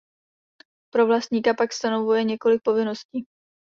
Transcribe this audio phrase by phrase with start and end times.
[0.93, 3.25] Pro vlastníka pak stanovuje několik povinností.